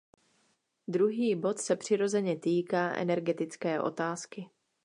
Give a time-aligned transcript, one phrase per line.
[0.87, 4.49] Druhý bod se přirozeně týká energetické otázky.